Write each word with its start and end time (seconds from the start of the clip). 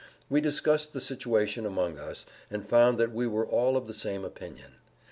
We 0.31 0.41
discussed 0.41 0.93
the 0.93 0.99
situation 0.99 1.63
among 1.63 1.99
us, 1.99 2.25
and 2.49 2.67
found 2.67 2.97
that 2.97 3.11
we 3.13 3.27
were 3.27 3.45
all 3.45 3.77
of 3.77 3.85
the 3.85 3.93
same 3.93 4.25
opinion. 4.25 4.77